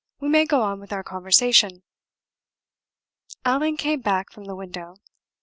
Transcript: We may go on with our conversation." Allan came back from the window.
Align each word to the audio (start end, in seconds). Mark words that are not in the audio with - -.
We 0.19 0.29
may 0.29 0.47
go 0.47 0.63
on 0.63 0.79
with 0.79 0.91
our 0.91 1.03
conversation." 1.03 1.83
Allan 3.45 3.77
came 3.77 4.01
back 4.01 4.31
from 4.31 4.45
the 4.45 4.55
window. 4.55 4.95